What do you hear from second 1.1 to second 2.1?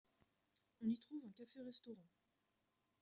un café restaurant.